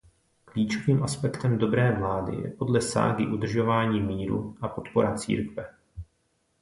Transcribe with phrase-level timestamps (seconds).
[0.45, 5.75] Klíčovým aspektem dobré vlády je podle ságy udržování míru a podpora církve.